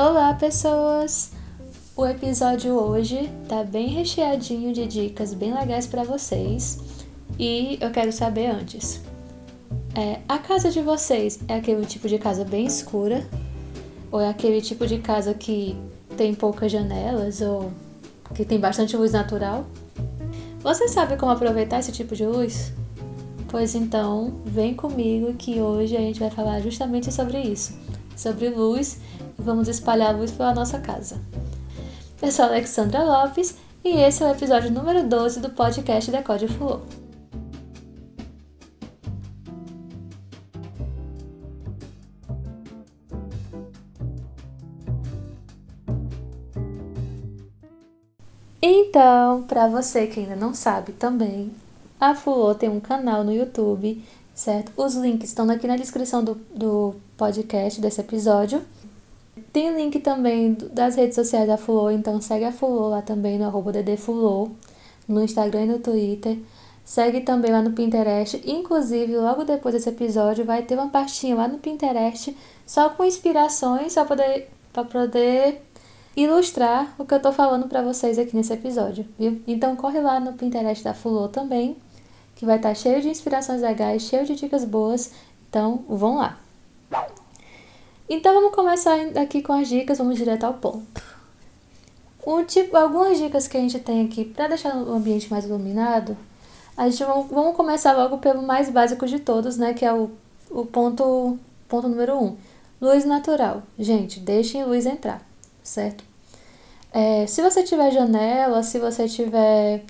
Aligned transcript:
Olá, 0.00 0.32
pessoas! 0.32 1.32
O 1.96 2.06
episódio 2.06 2.72
hoje 2.72 3.28
tá 3.48 3.64
bem 3.64 3.88
recheadinho 3.88 4.72
de 4.72 4.86
dicas 4.86 5.34
bem 5.34 5.52
legais 5.52 5.88
para 5.88 6.04
vocês 6.04 6.78
e 7.36 7.76
eu 7.80 7.90
quero 7.90 8.12
saber 8.12 8.46
antes. 8.46 9.00
É, 9.96 10.20
a 10.28 10.38
casa 10.38 10.70
de 10.70 10.80
vocês 10.80 11.40
é 11.48 11.54
aquele 11.54 11.84
tipo 11.84 12.06
de 12.06 12.16
casa 12.16 12.44
bem 12.44 12.64
escura? 12.64 13.26
Ou 14.12 14.20
é 14.20 14.28
aquele 14.28 14.62
tipo 14.62 14.86
de 14.86 14.98
casa 14.98 15.34
que 15.34 15.76
tem 16.16 16.32
poucas 16.32 16.70
janelas 16.70 17.40
ou 17.40 17.72
que 18.36 18.44
tem 18.44 18.60
bastante 18.60 18.96
luz 18.96 19.10
natural? 19.10 19.66
Você 20.60 20.86
sabe 20.86 21.16
como 21.16 21.32
aproveitar 21.32 21.80
esse 21.80 21.90
tipo 21.90 22.14
de 22.14 22.24
luz? 22.24 22.72
Pois 23.48 23.74
então, 23.74 24.40
vem 24.44 24.74
comigo 24.74 25.34
que 25.34 25.60
hoje 25.60 25.96
a 25.96 26.00
gente 26.00 26.20
vai 26.20 26.30
falar 26.30 26.60
justamente 26.60 27.12
sobre 27.12 27.40
isso, 27.40 27.76
sobre 28.14 28.48
luz 28.48 29.00
vamos 29.48 29.66
espalhar 29.66 30.14
luz 30.14 30.30
pela 30.30 30.54
nossa 30.54 30.78
casa. 30.78 31.18
Eu 32.20 32.30
sou 32.30 32.44
a 32.44 32.48
Alexandra 32.48 33.02
Lopes 33.02 33.56
e 33.82 33.96
esse 33.96 34.22
é 34.22 34.26
o 34.26 34.30
episódio 34.30 34.70
número 34.70 35.08
12 35.08 35.40
do 35.40 35.48
podcast 35.48 36.10
Decode 36.10 36.48
Flow. 36.48 36.82
Então, 48.60 49.44
para 49.44 49.66
você 49.68 50.06
que 50.06 50.20
ainda 50.20 50.36
não 50.36 50.52
sabe 50.52 50.92
também, 50.92 51.50
a 51.98 52.14
Fulô 52.14 52.54
tem 52.54 52.68
um 52.68 52.80
canal 52.80 53.24
no 53.24 53.32
YouTube, 53.32 54.04
certo? 54.34 54.72
Os 54.76 54.94
links 54.94 55.30
estão 55.30 55.48
aqui 55.48 55.66
na 55.66 55.76
descrição 55.76 56.22
do, 56.22 56.34
do 56.54 56.96
podcast, 57.16 57.80
desse 57.80 58.02
episódio. 58.02 58.62
Tem 59.52 59.74
link 59.74 60.00
também 60.00 60.56
das 60.72 60.96
redes 60.96 61.14
sociais 61.14 61.46
da 61.46 61.56
Fulô, 61.56 61.90
então 61.90 62.20
segue 62.20 62.44
a 62.44 62.52
Fulô 62.52 62.88
lá 62.88 63.02
também 63.02 63.38
no 63.38 63.44
arroba 63.46 63.72
no 65.08 65.22
Instagram 65.22 65.64
e 65.64 65.66
no 65.66 65.78
Twitter. 65.78 66.38
Segue 66.84 67.20
também 67.20 67.52
lá 67.52 67.60
no 67.60 67.72
Pinterest. 67.72 68.42
Inclusive, 68.46 69.16
logo 69.16 69.44
depois 69.44 69.74
desse 69.74 69.88
episódio, 69.90 70.44
vai 70.44 70.62
ter 70.62 70.74
uma 70.74 70.88
pastinha 70.88 71.36
lá 71.36 71.46
no 71.46 71.58
Pinterest 71.58 72.36
só 72.66 72.90
com 72.90 73.04
inspirações 73.04 73.94
para 73.94 74.04
poder, 74.04 74.50
pra 74.72 74.84
poder 74.84 75.62
ilustrar 76.16 76.94
o 76.98 77.04
que 77.04 77.14
eu 77.14 77.20
tô 77.20 77.32
falando 77.32 77.68
para 77.68 77.82
vocês 77.82 78.18
aqui 78.18 78.34
nesse 78.34 78.52
episódio, 78.52 79.06
viu? 79.18 79.40
Então 79.46 79.76
corre 79.76 80.00
lá 80.00 80.18
no 80.18 80.32
Pinterest 80.32 80.82
da 80.82 80.94
Fulô 80.94 81.28
também, 81.28 81.76
que 82.34 82.46
vai 82.46 82.56
estar 82.56 82.70
tá 82.70 82.74
cheio 82.74 83.00
de 83.00 83.08
inspirações 83.08 83.60
legais, 83.60 84.02
cheio 84.02 84.24
de 84.24 84.34
dicas 84.34 84.64
boas. 84.64 85.12
Então, 85.48 85.84
vão 85.88 86.16
lá. 86.16 86.38
Então 88.08 88.32
vamos 88.32 88.54
começar 88.54 88.96
aqui 89.20 89.42
com 89.42 89.52
as 89.52 89.68
dicas, 89.68 89.98
vamos 89.98 90.16
direto 90.16 90.44
ao 90.44 90.54
ponto. 90.54 91.02
Um 92.26 92.42
tipo, 92.42 92.74
algumas 92.76 93.18
dicas 93.18 93.46
que 93.46 93.56
a 93.56 93.60
gente 93.60 93.78
tem 93.78 94.06
aqui 94.06 94.24
para 94.24 94.48
deixar 94.48 94.74
o 94.76 94.92
ambiente 94.92 95.30
mais 95.30 95.44
iluminado, 95.44 96.16
a 96.74 96.88
gente 96.88 97.04
vamos, 97.04 97.30
vamos 97.30 97.54
começar 97.54 97.92
logo 97.92 98.18
pelo 98.18 98.42
mais 98.42 98.70
básico 98.70 99.06
de 99.06 99.18
todos, 99.18 99.58
né, 99.58 99.74
que 99.74 99.84
é 99.84 99.92
o, 99.92 100.10
o 100.50 100.64
ponto 100.64 101.38
ponto 101.68 101.86
número 101.86 102.16
um, 102.16 102.36
luz 102.80 103.04
natural. 103.04 103.62
Gente, 103.78 104.20
deixem 104.20 104.64
luz 104.64 104.86
entrar, 104.86 105.20
certo? 105.62 106.02
É, 106.90 107.26
se 107.26 107.42
você 107.42 107.62
tiver 107.62 107.90
janela, 107.90 108.62
se 108.62 108.78
você 108.78 109.06
tiver 109.06 109.84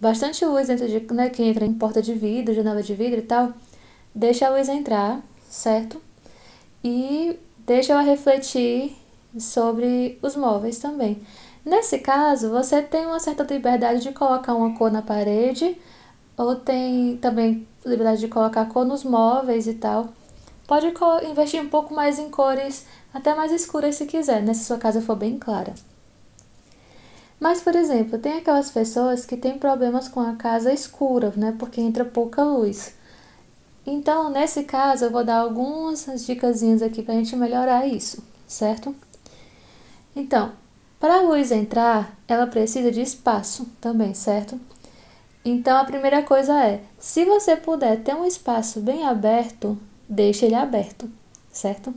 bastante 0.00 0.44
luz 0.46 0.68
dentro 0.68 0.88
de, 0.88 1.00
né, 1.12 1.28
que 1.28 1.42
entra 1.42 1.66
em 1.66 1.74
porta 1.74 2.00
de 2.00 2.14
vidro, 2.14 2.54
janela 2.54 2.82
de 2.82 2.94
vidro 2.94 3.18
e 3.18 3.22
tal, 3.22 3.52
deixa 4.14 4.46
a 4.46 4.50
luz 4.50 4.66
entrar, 4.68 5.20
certo? 5.48 6.00
E 6.82 7.38
deixa 7.70 7.92
ela 7.92 8.02
refletir 8.02 8.96
sobre 9.38 10.18
os 10.20 10.34
móveis 10.34 10.80
também. 10.80 11.22
Nesse 11.64 12.00
caso, 12.00 12.50
você 12.50 12.82
tem 12.82 13.06
uma 13.06 13.20
certa 13.20 13.44
liberdade 13.44 14.00
de 14.00 14.10
colocar 14.10 14.56
uma 14.56 14.76
cor 14.76 14.90
na 14.90 15.02
parede, 15.02 15.80
ou 16.36 16.56
tem 16.56 17.16
também 17.18 17.64
liberdade 17.86 18.22
de 18.22 18.26
colocar 18.26 18.64
cor 18.64 18.84
nos 18.84 19.04
móveis 19.04 19.68
e 19.68 19.74
tal. 19.74 20.08
Pode 20.66 20.92
investir 21.30 21.62
um 21.62 21.68
pouco 21.68 21.94
mais 21.94 22.18
em 22.18 22.28
cores 22.28 22.86
até 23.14 23.36
mais 23.36 23.52
escuras 23.52 23.94
se 23.94 24.04
quiser, 24.04 24.42
né, 24.42 24.52
se 24.52 24.64
sua 24.64 24.76
casa 24.76 25.00
for 25.00 25.14
bem 25.14 25.38
clara. 25.38 25.72
Mas, 27.38 27.60
por 27.60 27.76
exemplo, 27.76 28.18
tem 28.18 28.38
aquelas 28.38 28.72
pessoas 28.72 29.24
que 29.24 29.36
têm 29.36 29.60
problemas 29.60 30.08
com 30.08 30.18
a 30.18 30.34
casa 30.34 30.72
escura, 30.72 31.32
né? 31.36 31.54
Porque 31.56 31.80
entra 31.80 32.04
pouca 32.04 32.42
luz. 32.42 32.94
Então, 33.86 34.30
nesse 34.30 34.64
caso, 34.64 35.06
eu 35.06 35.10
vou 35.10 35.24
dar 35.24 35.38
algumas 35.38 36.06
dicas 36.26 36.62
aqui 36.82 37.02
para 37.02 37.14
a 37.14 37.16
gente 37.16 37.34
melhorar 37.34 37.86
isso, 37.86 38.22
certo? 38.46 38.94
Então, 40.14 40.52
para 40.98 41.16
a 41.16 41.22
luz 41.22 41.50
entrar, 41.50 42.14
ela 42.28 42.46
precisa 42.46 42.92
de 42.92 43.00
espaço 43.00 43.66
também, 43.80 44.12
certo? 44.12 44.60
Então, 45.44 45.78
a 45.78 45.84
primeira 45.84 46.22
coisa 46.22 46.62
é: 46.64 46.82
se 46.98 47.24
você 47.24 47.56
puder 47.56 48.02
ter 48.02 48.14
um 48.14 48.26
espaço 48.26 48.80
bem 48.80 49.06
aberto, 49.06 49.78
deixe 50.08 50.44
ele 50.44 50.54
aberto, 50.54 51.10
certo? 51.50 51.94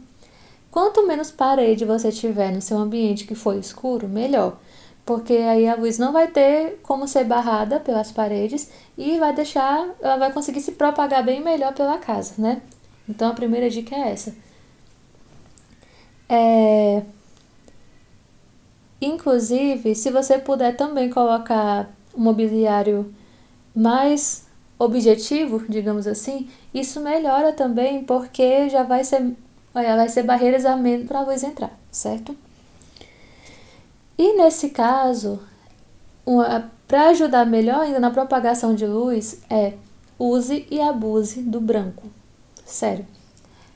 Quanto 0.71 1.05
menos 1.05 1.31
parede 1.31 1.85
você 1.85 2.11
tiver 2.11 2.51
no 2.51 2.61
seu 2.61 2.77
ambiente 2.77 3.27
que 3.27 3.35
for 3.35 3.55
escuro, 3.55 4.07
melhor 4.07 4.57
porque 5.05 5.33
aí 5.33 5.67
a 5.67 5.75
luz 5.75 5.97
não 5.97 6.13
vai 6.13 6.27
ter 6.27 6.79
como 6.83 7.07
ser 7.07 7.25
barrada 7.25 7.79
pelas 7.79 8.11
paredes 8.11 8.69
e 8.97 9.19
vai 9.19 9.33
deixar, 9.33 9.89
ela 10.01 10.17
vai 10.17 10.31
conseguir 10.31 10.61
se 10.61 10.73
propagar 10.73 11.23
bem 11.23 11.41
melhor 11.41 11.73
pela 11.73 11.97
casa, 11.97 12.33
né? 12.37 12.61
Então 13.07 13.29
a 13.29 13.33
primeira 13.33 13.69
dica 13.69 13.95
é 13.95 14.11
essa. 14.11 14.33
É... 16.29 17.03
Inclusive, 19.01 19.95
se 19.95 20.09
você 20.09 20.39
puder 20.39 20.77
também 20.77 21.09
colocar 21.09 21.89
um 22.15 22.21
mobiliário 22.21 23.13
mais 23.75 24.45
objetivo, 24.79 25.63
digamos 25.67 26.07
assim, 26.07 26.49
isso 26.73 27.01
melhora 27.01 27.51
também 27.51 28.03
porque 28.03 28.69
já 28.69 28.83
vai 28.83 29.03
ser, 29.03 29.35
vai 29.73 30.07
ser 30.07 30.23
barreiras 30.23 30.65
a 30.65 30.77
menos 30.77 31.07
para 31.07 31.19
a 31.19 31.23
luz 31.23 31.43
entrar, 31.43 31.77
certo? 31.91 32.35
E 34.17 34.37
nesse 34.37 34.69
caso, 34.69 35.39
para 36.87 37.09
ajudar 37.09 37.45
melhor 37.45 37.81
ainda 37.81 37.99
na 37.99 38.11
propagação 38.11 38.75
de 38.75 38.85
luz, 38.85 39.41
é 39.49 39.73
use 40.19 40.67
e 40.69 40.79
abuse 40.79 41.41
do 41.41 41.59
branco. 41.59 42.03
Sério. 42.65 43.05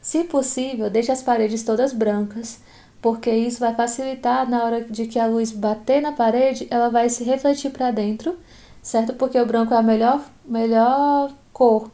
Se 0.01 0.23
possível, 0.23 0.89
deixe 0.89 1.11
as 1.11 1.21
paredes 1.21 1.63
todas 1.63 1.91
brancas, 1.91 2.59
porque 3.01 3.29
isso 3.29 3.59
vai 3.59 3.75
facilitar 3.75 4.49
na 4.49 4.63
hora 4.63 4.81
de 4.81 5.05
que 5.07 5.19
a 5.19 5.27
luz 5.27 5.51
bater 5.51 6.01
na 6.01 6.13
parede, 6.13 6.67
ela 6.69 6.89
vai 6.89 7.09
se 7.09 7.23
refletir 7.23 7.71
para 7.71 7.91
dentro, 7.91 8.37
certo? 8.81 9.13
Porque 9.13 9.39
o 9.39 9.45
branco 9.45 9.73
é 9.73 9.77
a 9.77 9.83
melhor, 9.83 10.23
melhor 10.45 11.31
cor 11.51 11.91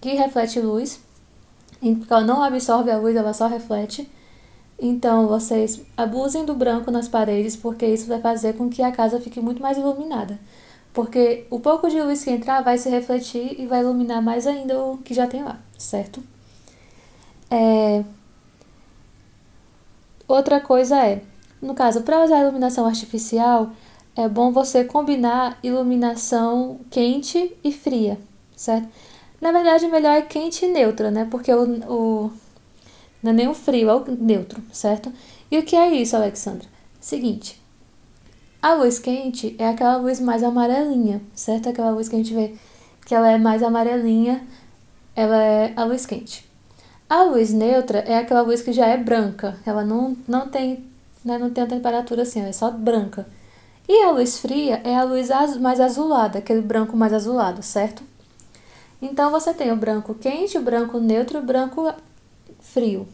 que 0.00 0.14
reflete 0.14 0.60
luz, 0.60 1.00
porque 1.80 2.12
ela 2.12 2.24
não 2.24 2.42
absorve 2.42 2.90
a 2.90 2.98
luz, 2.98 3.16
ela 3.16 3.34
só 3.34 3.48
reflete. 3.48 4.10
Então, 4.80 5.28
vocês 5.28 5.82
abusem 5.94 6.46
do 6.46 6.54
branco 6.54 6.90
nas 6.90 7.06
paredes, 7.06 7.54
porque 7.54 7.84
isso 7.84 8.06
vai 8.06 8.18
fazer 8.20 8.54
com 8.54 8.70
que 8.70 8.82
a 8.82 8.90
casa 8.90 9.20
fique 9.20 9.38
muito 9.38 9.60
mais 9.60 9.76
iluminada. 9.76 10.38
Porque 10.94 11.46
o 11.50 11.60
pouco 11.60 11.88
de 11.90 12.00
luz 12.00 12.24
que 12.24 12.30
entrar 12.30 12.62
vai 12.62 12.78
se 12.78 12.88
refletir 12.88 13.60
e 13.60 13.66
vai 13.66 13.80
iluminar 13.80 14.22
mais 14.22 14.46
ainda 14.46 14.82
o 14.82 14.98
que 14.98 15.12
já 15.12 15.26
tem 15.26 15.42
lá, 15.44 15.60
certo? 15.76 16.22
É... 17.50 18.02
Outra 20.26 20.60
coisa 20.60 21.04
é, 21.04 21.22
no 21.60 21.74
caso, 21.74 22.02
para 22.02 22.24
usar 22.24 22.40
iluminação 22.40 22.86
artificial, 22.86 23.72
é 24.16 24.28
bom 24.28 24.50
você 24.50 24.84
combinar 24.84 25.58
iluminação 25.62 26.80
quente 26.90 27.54
e 27.62 27.70
fria, 27.70 28.18
certo? 28.56 28.88
Na 29.40 29.52
verdade, 29.52 29.86
melhor 29.88 30.16
é 30.16 30.22
quente 30.22 30.64
e 30.64 30.68
neutra, 30.68 31.10
né? 31.10 31.26
Porque 31.30 31.52
o, 31.52 31.64
o 31.90 32.32
não 33.22 33.32
é 33.32 33.34
nem 33.34 33.48
o 33.48 33.54
frio, 33.54 33.88
é 33.88 33.94
o 33.94 34.04
neutro, 34.18 34.62
certo? 34.72 35.12
E 35.50 35.58
o 35.58 35.62
que 35.62 35.76
é 35.76 35.94
isso, 35.94 36.16
Alexandra? 36.16 36.66
Seguinte, 37.00 37.60
a 38.62 38.74
luz 38.74 38.98
quente 38.98 39.56
é 39.58 39.68
aquela 39.68 39.96
luz 39.96 40.20
mais 40.20 40.42
amarelinha, 40.42 41.20
certo? 41.34 41.68
Aquela 41.68 41.90
luz 41.90 42.08
que 42.08 42.16
a 42.16 42.18
gente 42.18 42.34
vê 42.34 42.54
que 43.06 43.14
ela 43.14 43.30
é 43.30 43.38
mais 43.38 43.62
amarelinha, 43.62 44.46
ela 45.16 45.42
é 45.42 45.72
a 45.76 45.84
luz 45.84 46.06
quente. 46.06 46.48
A 47.08 47.24
luz 47.24 47.52
neutra 47.52 47.98
é 48.00 48.18
aquela 48.18 48.42
luz 48.42 48.62
que 48.62 48.72
já 48.72 48.86
é 48.86 48.96
branca, 48.96 49.58
ela 49.66 49.84
não, 49.84 50.16
não 50.28 50.48
tem 50.48 50.88
né, 51.24 51.38
não 51.38 51.50
tem 51.50 51.64
a 51.64 51.66
temperatura 51.66 52.22
assim, 52.22 52.40
ela 52.40 52.48
é 52.48 52.52
só 52.52 52.70
branca. 52.70 53.26
E 53.88 54.04
a 54.04 54.10
luz 54.10 54.38
fria 54.38 54.80
é 54.84 54.96
a 54.96 55.04
luz 55.04 55.28
mais 55.58 55.80
azulada, 55.80 56.38
aquele 56.38 56.60
branco 56.60 56.96
mais 56.96 57.12
azulado, 57.12 57.62
certo? 57.62 58.02
Então 59.02 59.30
você 59.30 59.52
tem 59.52 59.72
o 59.72 59.76
branco 59.76 60.14
quente, 60.14 60.58
o 60.58 60.62
branco 60.62 60.98
neutro 60.98 61.38
e 61.38 61.42
o 61.42 61.44
branco 61.44 61.92
frio. 62.60 63.08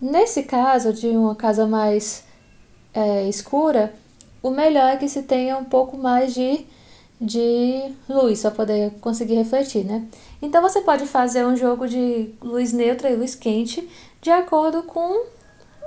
Nesse 0.00 0.42
caso 0.42 0.92
de 0.92 1.08
uma 1.08 1.34
casa 1.34 1.66
mais 1.66 2.24
é, 2.92 3.28
escura, 3.28 3.94
o 4.42 4.50
melhor 4.50 4.88
é 4.90 4.96
que 4.96 5.08
se 5.08 5.22
tenha 5.22 5.56
um 5.56 5.64
pouco 5.64 5.96
mais 5.96 6.34
de, 6.34 6.66
de 7.20 7.92
luz 8.08 8.42
para 8.42 8.50
poder 8.50 8.92
conseguir 9.00 9.34
refletir, 9.34 9.84
né? 9.84 10.06
Então 10.40 10.60
você 10.60 10.80
pode 10.80 11.06
fazer 11.06 11.44
um 11.46 11.56
jogo 11.56 11.86
de 11.86 12.34
luz 12.42 12.72
neutra 12.72 13.10
e 13.10 13.16
luz 13.16 13.34
quente 13.34 13.88
de 14.20 14.30
acordo 14.30 14.82
com 14.82 15.24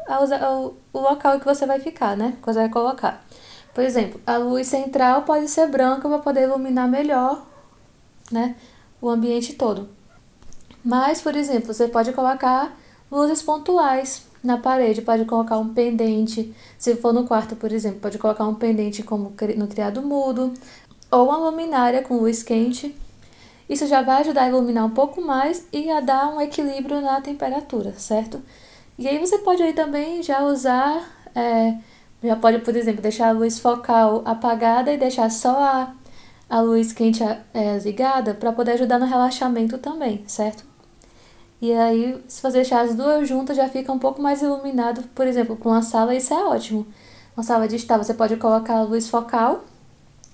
o, 0.07 0.73
o 0.93 0.99
local 0.99 1.39
que 1.39 1.45
você 1.45 1.65
vai 1.65 1.79
ficar, 1.79 2.15
né? 2.15 2.37
Que 2.39 2.45
você 2.45 2.59
vai 2.59 2.69
colocar. 2.69 3.25
Por 3.73 3.83
exemplo, 3.83 4.21
a 4.25 4.37
luz 4.37 4.67
central 4.67 5.23
pode 5.23 5.49
ser 5.49 5.67
branca 5.67 6.07
para 6.07 6.19
poder 6.19 6.43
iluminar 6.43 6.87
melhor, 6.87 7.45
né? 8.31 8.55
O 9.01 9.09
ambiente 9.09 9.53
todo. 9.53 9.89
Mas, 10.85 11.19
por 11.19 11.35
exemplo, 11.35 11.73
você 11.73 11.87
pode 11.87 12.13
colocar 12.13 12.77
luzes 13.11 13.41
pontuais 13.41 14.23
na 14.43 14.57
parede, 14.57 15.01
pode 15.01 15.25
colocar 15.25 15.57
um 15.57 15.73
pendente. 15.73 16.53
Se 16.77 16.95
for 16.95 17.11
no 17.11 17.25
quarto, 17.25 17.55
por 17.55 17.71
exemplo, 17.71 17.99
pode 17.99 18.19
colocar 18.19 18.45
um 18.45 18.53
pendente 18.53 19.01
como 19.01 19.33
no 19.57 19.67
criado 19.67 20.03
mudo, 20.03 20.53
ou 21.09 21.25
uma 21.25 21.37
luminária 21.37 22.03
com 22.03 22.17
luz 22.17 22.43
quente. 22.43 22.95
Isso 23.67 23.87
já 23.87 24.03
vai 24.03 24.21
ajudar 24.21 24.43
a 24.43 24.49
iluminar 24.49 24.85
um 24.85 24.91
pouco 24.91 25.19
mais 25.21 25.65
e 25.73 25.89
a 25.89 25.99
dar 26.01 26.27
um 26.27 26.39
equilíbrio 26.39 27.01
na 27.01 27.19
temperatura, 27.19 27.93
certo? 27.97 28.39
E 28.95 29.07
aí 29.07 29.17
você 29.17 29.39
pode 29.39 29.63
aí 29.63 29.73
também 29.73 30.21
já 30.21 30.43
usar, 30.43 31.03
é, 31.33 31.75
já 32.23 32.35
pode, 32.35 32.59
por 32.59 32.75
exemplo, 32.75 33.01
deixar 33.01 33.29
a 33.29 33.31
luz 33.31 33.57
focal 33.57 34.21
apagada 34.23 34.93
e 34.93 34.97
deixar 34.97 35.31
só 35.31 35.57
a, 35.57 35.95
a 36.47 36.61
luz 36.61 36.93
quente 36.93 37.23
é, 37.23 37.79
ligada 37.83 38.35
para 38.35 38.51
poder 38.51 38.73
ajudar 38.73 38.99
no 38.99 39.07
relaxamento 39.07 39.79
também, 39.79 40.23
certo? 40.27 40.74
E 41.61 41.71
aí, 41.73 42.21
se 42.27 42.41
você 42.41 42.57
deixar 42.57 42.81
as 42.81 42.95
duas 42.95 43.27
juntas, 43.27 43.55
já 43.55 43.67
fica 43.69 43.91
um 43.91 43.99
pouco 43.99 44.21
mais 44.21 44.41
iluminado. 44.41 45.03
Por 45.15 45.25
exemplo, 45.25 45.55
com 45.55 45.69
uma 45.69 45.81
sala, 45.81 46.13
isso 46.13 46.33
é 46.33 46.43
ótimo. 46.43 46.85
Uma 47.35 47.43
sala 47.43 47.67
de 47.67 47.75
estar, 47.75 47.97
você 47.97 48.13
pode 48.13 48.35
colocar 48.37 48.75
a 48.75 48.83
luz 48.83 49.09
focal, 49.09 49.63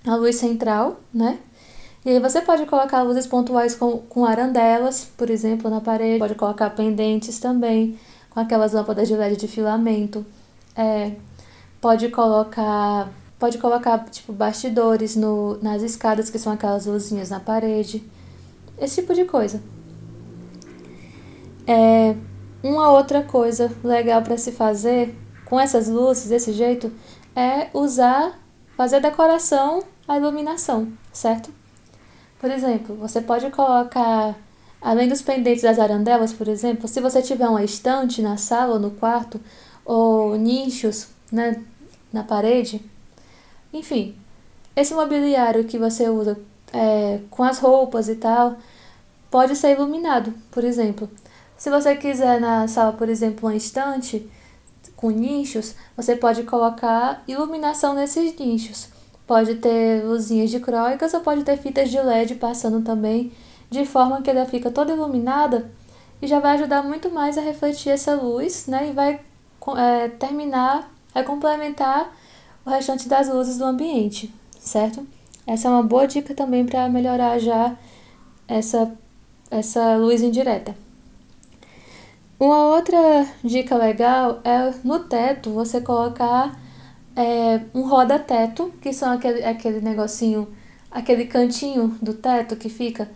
a 0.06 0.16
luz 0.16 0.36
central, 0.36 1.00
né? 1.14 1.40
E 2.04 2.10
aí 2.10 2.20
você 2.20 2.42
pode 2.42 2.66
colocar 2.66 3.04
luzes 3.04 3.28
pontuais 3.28 3.76
com, 3.76 4.00
com 4.00 4.26
arandelas, 4.26 5.08
por 5.16 5.30
exemplo, 5.30 5.70
na 5.70 5.80
parede. 5.80 6.20
Pode 6.20 6.36
colocar 6.36 6.72
pendentes 6.72 7.40
também, 7.40 7.98
com 8.32 8.40
aquelas 8.40 8.74
lâmpadas 8.74 9.08
de 9.08 9.16
LED 9.16 9.38
de 9.38 9.48
filamento. 9.48 10.26
É, 10.76 11.12
pode 11.80 12.10
colocar 12.10 13.10
pode 13.38 13.58
colocar 13.58 13.98
tipo 14.12 14.32
bastidores 14.32 15.16
no, 15.16 15.58
nas 15.64 15.82
escadas 15.82 16.30
que 16.30 16.38
são 16.38 16.54
aquelas 16.54 16.86
luzinhas 16.86 17.32
na 17.32 17.40
parede 17.40 18.08
esse 18.78 19.02
tipo 19.02 19.16
de 19.16 19.26
coisa 19.26 19.60
é, 21.68 22.16
uma 22.64 22.92
outra 22.92 23.24
coisa 23.24 23.72
legal 23.84 24.22
para 24.22 24.38
se 24.38 24.52
fazer 24.52 25.16
com 25.46 25.60
essas 25.60 25.88
luzes 25.88 26.30
desse 26.30 26.54
jeito 26.54 26.92
é 27.36 27.70
usar, 27.74 28.40
fazer 28.78 28.98
a 28.98 29.00
decoração, 29.00 29.84
a 30.08 30.18
iluminação, 30.18 30.92
certo? 31.12 31.52
Por 32.40 32.50
exemplo, 32.50 32.96
você 32.96 33.22
pode 33.22 33.50
colocar, 33.52 34.36
além 34.82 35.08
dos 35.08 35.22
pendentes 35.22 35.64
das 35.64 35.78
arandelas, 35.78 36.34
por 36.34 36.48
exemplo, 36.48 36.88
se 36.88 37.00
você 37.00 37.22
tiver 37.22 37.48
uma 37.48 37.64
estante 37.64 38.22
na 38.22 38.38
sala 38.38 38.74
ou 38.74 38.80
no 38.80 38.92
quarto, 38.92 39.40
ou 39.86 40.36
nichos 40.36 41.08
né, 41.32 41.62
na 42.12 42.24
parede, 42.24 42.82
enfim, 43.74 44.16
esse 44.76 44.94
mobiliário 44.94 45.66
que 45.66 45.78
você 45.78 46.10
usa 46.10 46.40
é, 46.74 47.20
com 47.30 47.44
as 47.44 47.60
roupas 47.60 48.10
e 48.10 48.16
tal, 48.16 48.58
pode 49.30 49.56
ser 49.56 49.76
iluminado, 49.76 50.34
por 50.50 50.64
exemplo. 50.64 51.10
Se 51.62 51.70
você 51.70 51.96
quiser 51.96 52.42
na 52.42 52.68
sala, 52.68 52.92
por 52.92 53.08
exemplo, 53.08 53.48
uma 53.48 53.56
estante 53.56 54.28
com 54.96 55.12
nichos, 55.12 55.76
você 55.96 56.16
pode 56.16 56.42
colocar 56.42 57.24
iluminação 57.28 57.94
nesses 57.94 58.36
nichos. 58.36 58.90
Pode 59.28 59.54
ter 59.54 60.04
luzinhas 60.04 60.50
de 60.50 60.58
dicróicas 60.58 61.14
ou 61.14 61.22
pode 61.22 61.44
ter 61.44 61.58
fitas 61.58 61.92
de 61.92 62.00
LED 62.00 62.34
passando 62.34 62.82
também, 62.82 63.32
de 63.70 63.86
forma 63.86 64.24
que 64.24 64.32
ela 64.32 64.48
fica 64.48 64.72
toda 64.72 64.92
iluminada 64.94 65.70
e 66.20 66.26
já 66.26 66.40
vai 66.40 66.56
ajudar 66.56 66.82
muito 66.82 67.12
mais 67.12 67.38
a 67.38 67.42
refletir 67.42 67.92
essa 67.92 68.16
luz, 68.16 68.66
né? 68.66 68.90
E 68.90 68.94
vai 68.94 69.20
é, 69.78 70.08
terminar, 70.08 70.92
vai 71.14 71.24
complementar 71.24 72.12
o 72.66 72.72
restante 72.72 73.08
das 73.08 73.30
luzes 73.30 73.60
do 73.60 73.66
ambiente, 73.66 74.34
certo? 74.60 75.06
Essa 75.46 75.68
é 75.68 75.72
uma 75.72 75.84
boa 75.84 76.08
dica 76.08 76.34
também 76.34 76.66
para 76.66 76.90
melhorar 76.90 77.38
já 77.38 77.78
essa, 78.48 78.92
essa 79.52 79.96
luz 79.98 80.24
indireta. 80.24 80.76
Uma 82.42 82.66
outra 82.66 82.98
dica 83.44 83.78
legal 83.78 84.42
é 84.44 84.74
no 84.84 84.98
teto 85.02 85.52
você 85.52 85.80
colocar 85.80 86.60
é, 87.16 87.62
um 87.72 87.88
roda-teto, 87.88 88.74
que 88.82 88.92
são 88.92 89.12
aquele, 89.12 89.44
aquele 89.46 89.80
negocinho, 89.80 90.48
aquele 90.90 91.26
cantinho 91.26 91.96
do 92.02 92.16
teto 92.16 92.56
que 92.56 92.68
fica, 92.68 93.08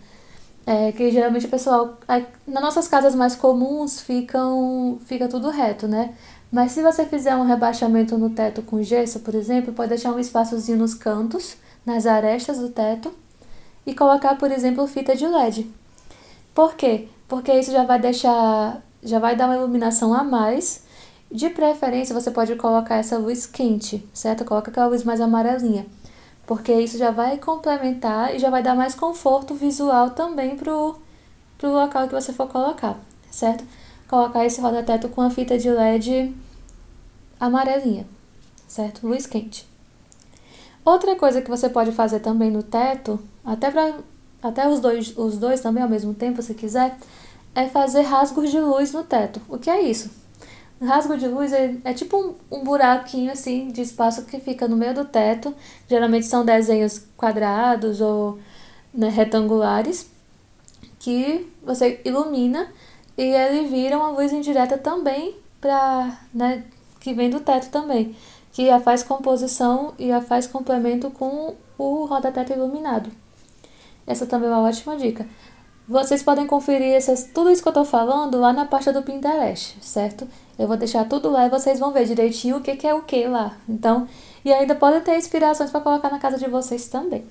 é, 0.64 0.92
que 0.92 1.10
geralmente 1.10 1.46
o 1.46 1.48
pessoal, 1.48 1.98
nas 2.46 2.62
nossas 2.62 2.86
casas 2.86 3.16
mais 3.16 3.34
comuns, 3.34 4.00
ficam, 4.00 5.00
fica 5.06 5.26
tudo 5.26 5.50
reto, 5.50 5.88
né? 5.88 6.14
Mas 6.52 6.70
se 6.70 6.80
você 6.80 7.04
fizer 7.04 7.34
um 7.34 7.44
rebaixamento 7.44 8.16
no 8.16 8.30
teto 8.30 8.62
com 8.62 8.80
gesso, 8.80 9.18
por 9.18 9.34
exemplo, 9.34 9.72
pode 9.72 9.88
deixar 9.88 10.12
um 10.12 10.20
espaçozinho 10.20 10.78
nos 10.78 10.94
cantos, 10.94 11.56
nas 11.84 12.06
arestas 12.06 12.60
do 12.60 12.68
teto, 12.68 13.12
e 13.84 13.92
colocar, 13.92 14.36
por 14.36 14.52
exemplo, 14.52 14.86
fita 14.86 15.16
de 15.16 15.26
LED. 15.26 15.68
Por 16.54 16.76
quê? 16.76 17.08
Porque 17.26 17.52
isso 17.52 17.72
já 17.72 17.82
vai 17.82 17.98
deixar 17.98 18.85
já 19.06 19.18
vai 19.18 19.36
dar 19.36 19.46
uma 19.46 19.56
iluminação 19.56 20.12
a 20.12 20.22
mais. 20.22 20.84
De 21.30 21.48
preferência, 21.50 22.14
você 22.14 22.30
pode 22.30 22.54
colocar 22.56 22.96
essa 22.96 23.16
luz 23.18 23.46
quente, 23.46 24.06
certo? 24.12 24.44
Coloca 24.44 24.70
aquela 24.70 24.86
luz 24.86 25.02
mais 25.02 25.20
amarelinha, 25.20 25.86
porque 26.46 26.72
isso 26.72 26.98
já 26.98 27.10
vai 27.10 27.38
complementar 27.38 28.34
e 28.34 28.38
já 28.38 28.50
vai 28.50 28.62
dar 28.62 28.74
mais 28.74 28.94
conforto 28.94 29.54
visual 29.54 30.10
também 30.10 30.56
pro, 30.56 30.96
pro 31.58 31.72
local 31.72 32.06
que 32.06 32.14
você 32.14 32.32
for 32.32 32.46
colocar, 32.48 32.98
certo? 33.30 33.64
Colocar 34.08 34.44
esse 34.44 34.60
roda-teto 34.60 35.08
com 35.08 35.20
a 35.20 35.30
fita 35.30 35.58
de 35.58 35.68
LED 35.68 36.32
amarelinha, 37.40 38.06
certo? 38.68 39.06
Luz 39.06 39.26
quente. 39.26 39.68
Outra 40.84 41.16
coisa 41.16 41.42
que 41.42 41.50
você 41.50 41.68
pode 41.68 41.90
fazer 41.90 42.20
também 42.20 42.50
no 42.50 42.62
teto, 42.62 43.18
até 43.44 43.70
para 43.70 43.94
até 44.42 44.68
os 44.68 44.80
dois, 44.80 45.16
os 45.16 45.38
dois 45.38 45.60
também 45.60 45.82
ao 45.82 45.88
mesmo 45.88 46.14
tempo, 46.14 46.40
se 46.40 46.54
quiser, 46.54 46.96
é 47.56 47.66
fazer 47.66 48.02
rasgos 48.02 48.50
de 48.50 48.60
luz 48.60 48.92
no 48.92 49.02
teto. 49.02 49.40
O 49.48 49.58
que 49.58 49.70
é 49.70 49.80
isso? 49.80 50.10
rasgo 50.78 51.16
de 51.16 51.26
luz 51.26 51.54
é, 51.54 51.74
é 51.84 51.94
tipo 51.94 52.18
um, 52.18 52.34
um, 52.50 52.62
buraquinho 52.62 53.32
assim 53.32 53.68
de 53.68 53.80
espaço 53.80 54.26
que 54.26 54.38
fica 54.38 54.68
no 54.68 54.76
meio 54.76 54.94
do 54.94 55.06
teto. 55.06 55.54
Geralmente 55.88 56.26
são 56.26 56.44
desenhos 56.44 57.02
quadrados 57.16 58.02
ou 58.02 58.38
né, 58.92 59.08
retangulares 59.08 60.10
que 60.98 61.50
você 61.64 62.00
ilumina 62.04 62.68
e 63.16 63.22
ele 63.22 63.68
vira 63.68 63.96
uma 63.96 64.10
luz 64.10 64.34
indireta 64.34 64.76
também 64.76 65.36
para 65.62 66.18
né, 66.34 66.62
que 67.00 67.14
vem 67.14 67.30
do 67.30 67.40
teto 67.40 67.70
também, 67.70 68.14
que 68.52 68.68
a 68.68 68.78
faz 68.78 69.02
composição 69.02 69.94
e 69.98 70.12
a 70.12 70.20
faz 70.20 70.46
complemento 70.46 71.10
com 71.10 71.54
o 71.78 72.04
roda-teto 72.04 72.52
iluminado. 72.52 73.10
Essa 74.06 74.26
também 74.26 74.48
é 74.48 74.52
uma 74.52 74.68
ótima 74.68 74.96
dica. 74.96 75.26
Vocês 75.88 76.20
podem 76.20 76.48
conferir 76.48 76.94
essas, 76.94 77.24
tudo 77.32 77.50
isso 77.50 77.62
que 77.62 77.68
eu 77.68 77.72
tô 77.72 77.84
falando 77.84 78.40
lá 78.40 78.52
na 78.52 78.64
pasta 78.64 78.92
do 78.92 79.02
Pinterest, 79.02 79.76
certo? 79.80 80.26
Eu 80.58 80.66
vou 80.66 80.76
deixar 80.76 81.08
tudo 81.08 81.30
lá 81.30 81.46
e 81.46 81.50
vocês 81.50 81.78
vão 81.78 81.92
ver 81.92 82.06
direitinho 82.06 82.56
o 82.56 82.60
que, 82.60 82.74
que 82.74 82.86
é 82.86 82.92
o 82.92 83.02
que 83.02 83.26
lá. 83.28 83.56
Então, 83.68 84.08
e 84.44 84.52
ainda 84.52 84.74
podem 84.74 85.00
ter 85.00 85.16
inspirações 85.16 85.70
para 85.70 85.80
colocar 85.80 86.10
na 86.10 86.18
casa 86.18 86.38
de 86.38 86.48
vocês 86.48 86.88
também. 86.88 87.24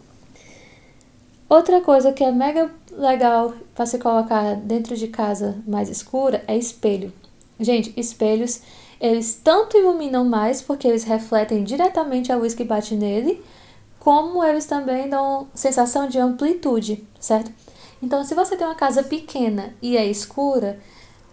Outra 1.50 1.82
coisa 1.82 2.14
que 2.14 2.24
é 2.24 2.32
mega 2.32 2.72
legal 2.92 3.54
para 3.76 3.86
se 3.86 3.98
colocar 4.00 4.56
dentro 4.56 4.96
de 4.96 5.08
casa 5.10 5.58
mais 5.68 5.90
escura 5.90 6.42
é 6.48 6.58
espelho. 6.58 7.12
Gente, 7.60 7.94
espelhos, 7.98 8.62
eles 9.02 9.40
tanto 9.44 9.78
iluminam 9.78 10.24
mais 10.24 10.62
porque 10.62 10.88
eles 10.88 11.04
refletem 11.04 11.64
diretamente 11.64 12.32
a 12.32 12.38
luz 12.38 12.56
que 12.56 12.64
bate 12.64 12.96
nele, 12.96 13.44
como 14.00 14.44
eles 14.44 14.66
também 14.66 15.10
dão 15.10 15.48
sensação 15.54 16.08
de 16.08 16.20
amplitude, 16.20 17.06
certo? 17.20 17.52
Então, 18.02 18.24
se 18.24 18.36
você 18.36 18.56
tem 18.56 18.68
uma 18.68 18.76
casa 18.76 19.04
pequena 19.04 19.74
e 19.82 19.98
é 19.98 20.06
escura, 20.06 20.80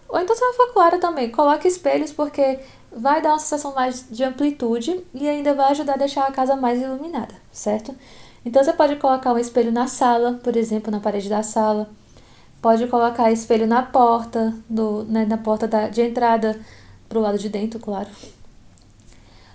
ou 0.09 0.21
então 0.21 0.37
se 0.37 0.43
ela 0.43 0.55
for 0.55 0.73
clara 0.73 0.99
também, 0.99 1.31
coloque 1.31 1.67
espelhos 1.67 2.13
porque 2.13 2.61
vai 2.95 3.23
dar 3.23 3.31
uma 3.31 3.39
sensação 3.39 3.75
mais 3.75 4.07
de 4.11 4.23
amplitude 4.23 5.03
e 5.15 5.29
ainda 5.29 5.55
vai 5.55 5.71
ajudar 5.71 5.95
a 5.95 5.99
deixar 5.99 6.27
a 6.27 6.33
casa 6.33 6.55
mais 6.55 6.81
iluminada, 6.81 7.35
certo? 7.51 7.95
Então 8.45 8.63
você 8.63 8.73
pode 8.73 8.97
colocar 8.97 9.33
um 9.33 9.39
espelho 9.39 9.73
na 9.73 9.87
sala, 9.87 10.39
por 10.43 10.57
exemplo, 10.57 10.91
na 10.91 11.01
parede 11.01 11.29
da 11.29 11.43
sala. 11.43 11.89
Pode 12.61 12.87
colocar 12.89 13.33
espelho 13.33 13.67
na 13.67 13.83
porta, 13.83 14.55
do, 14.69 15.05
né, 15.05 15.25
na 15.25 15.39
porta 15.39 15.67
da, 15.67 15.89
de 15.89 16.03
entrada 16.03 16.61
para 17.09 17.19
o 17.19 17.23
lado 17.23 17.39
de 17.39 17.49
dentro, 17.49 17.81
claro. 17.81 18.09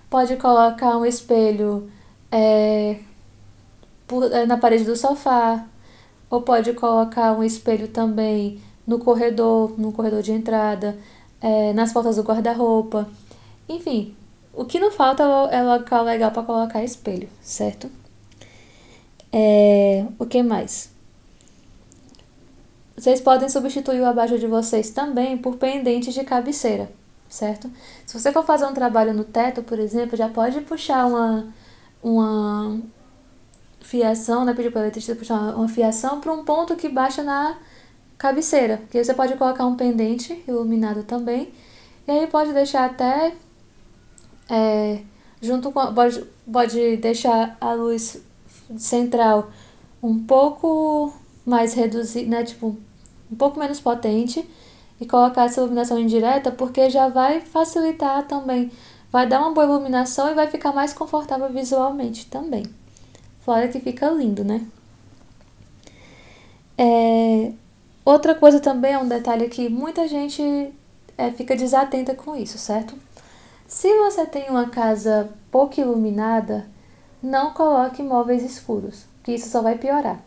Pode 0.10 0.36
colocar 0.38 0.98
um 0.98 1.06
espelho 1.06 1.90
é, 2.32 3.00
por, 4.08 4.32
é, 4.32 4.46
na 4.46 4.58
parede 4.58 4.86
do 4.86 4.96
sofá, 4.96 5.66
ou 6.30 6.42
pode 6.42 6.74
colocar 6.74 7.34
um 7.34 7.44
espelho 7.44 7.88
também 7.88 8.62
no 8.86 9.00
corredor, 9.00 9.78
no 9.78 9.92
corredor 9.92 10.22
de 10.22 10.32
entrada, 10.32 10.98
é, 11.42 11.74
nas 11.74 11.92
portas 11.92 12.16
do 12.16 12.24
guarda-roupa. 12.24 13.08
Enfim, 13.68 14.16
o 14.54 14.66
que 14.66 14.80
não 14.80 14.92
falta 14.92 15.24
é 15.52 15.62
local 15.62 16.04
legal 16.04 16.32
para 16.32 16.44
colocar 16.44 16.84
espelho, 16.84 17.30
certo? 17.42 17.90
É, 19.32 20.06
o 20.18 20.26
que 20.26 20.42
mais? 20.42 20.90
Vocês 22.98 23.22
podem 23.22 23.48
substituir 23.48 24.02
o 24.02 24.06
abajur 24.06 24.40
de 24.40 24.48
vocês 24.48 24.90
também 24.90 25.38
por 25.38 25.58
pendentes 25.58 26.14
de 26.14 26.24
cabeceira, 26.24 26.90
certo? 27.30 27.70
Se 28.06 28.20
você 28.20 28.32
for 28.32 28.44
fazer 28.44 28.66
um 28.66 28.74
trabalho 28.74 29.14
no 29.14 29.24
teto, 29.24 29.62
por 29.62 29.78
exemplo, 29.78 30.18
já 30.18 30.30
pode 30.30 30.62
puxar 30.62 31.06
uma, 31.06 31.54
uma 32.02 32.82
fiação, 33.82 34.46
né? 34.46 34.54
Pedir 34.54 34.72
para 34.72 34.82
eletricista 34.82 35.16
puxar 35.16 35.56
uma 35.56 35.68
fiação 35.68 36.20
para 36.20 36.32
um 36.34 36.44
ponto 36.44 36.76
que 36.76 36.90
baixa 36.90 37.24
na 37.24 37.58
cabeceira. 38.18 38.82
Que 38.90 39.04
você 39.04 39.14
pode 39.14 39.36
colocar 39.36 39.66
um 39.66 39.76
pendente 39.76 40.44
iluminado 40.48 41.04
também. 41.04 41.52
E 42.08 42.12
aí 42.12 42.28
pode 42.28 42.54
deixar 42.54 42.86
até 42.86 43.34
é, 44.50 45.02
junto 45.42 45.72
com 45.72 45.94
pode, 45.94 46.24
pode 46.52 46.98
deixar 46.98 47.58
a 47.60 47.74
luz 47.74 48.22
central 48.78 49.50
um 50.02 50.24
pouco 50.24 51.14
mais 51.46 51.74
reduzida, 51.74 52.30
né, 52.30 52.44
tipo, 52.44 52.78
um 53.32 53.36
pouco 53.36 53.60
menos 53.60 53.80
potente 53.80 54.48
e 55.00 55.06
colocar 55.06 55.46
essa 55.46 55.62
iluminação 55.62 56.00
indireta 56.00 56.52
porque 56.52 56.90
já 56.90 57.08
vai 57.08 57.42
facilitar 57.42 58.28
também, 58.28 58.72
vai 59.12 59.28
dar 59.28 59.40
uma 59.42 59.52
boa 59.52 59.66
iluminação 59.66 60.30
e 60.30 60.34
vai 60.34 60.48
ficar 60.48 60.74
mais 60.74 60.94
confortável 60.94 61.50
visualmente 61.50 62.26
também. 62.28 62.64
Fora 63.48 63.70
que 63.70 63.80
fica 63.80 64.10
lindo, 64.10 64.44
né? 64.44 64.62
É, 66.78 67.54
outra 68.04 68.36
coisa 68.36 68.60
também 68.60 68.92
é 68.92 68.98
um 68.98 69.08
detalhe 69.08 69.48
que 69.48 69.70
muita 69.70 70.06
gente 70.06 70.44
é, 71.18 71.32
fica 71.32 71.56
desatenta 71.56 72.14
com 72.14 72.36
isso, 72.36 72.58
certo? 72.58 72.94
Se 73.66 73.88
você 74.00 74.26
tem 74.26 74.50
uma 74.50 74.68
casa 74.68 75.30
pouco 75.50 75.80
iluminada, 75.80 76.68
não 77.24 77.54
coloque 77.54 78.04
móveis 78.04 78.44
escuros, 78.44 79.06
que 79.24 79.32
isso 79.32 79.48
só 79.48 79.62
vai 79.62 79.78
piorar. 79.78 80.20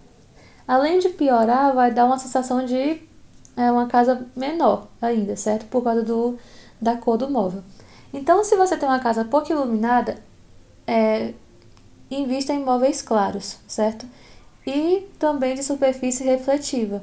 Além 0.67 0.99
de 0.99 1.11
piorar, 1.11 1.75
vai 1.75 1.93
dar 1.93 2.07
uma 2.07 2.19
sensação 2.19 2.65
de 2.65 3.03
é, 3.55 3.71
uma 3.71 3.87
casa 3.87 4.27
menor 4.35 4.89
ainda, 5.03 5.37
certo? 5.37 5.67
Por 5.67 5.85
causa 5.85 6.03
do, 6.03 6.39
da 6.81 6.97
cor 6.97 7.19
do 7.19 7.29
móvel. 7.29 7.63
Então, 8.15 8.43
se 8.43 8.57
você 8.57 8.79
tem 8.79 8.89
uma 8.89 8.99
casa 8.99 9.27
pouco 9.27 9.53
iluminada, 9.53 10.17
é, 10.87 11.35
invista 12.11 12.53
em 12.53 12.65
móveis 12.65 13.03
claros, 13.03 13.59
certo? 13.67 14.07
E 14.67 15.07
também 15.19 15.55
de 15.55 15.63
superfície 15.63 16.25
refletiva. 16.25 17.03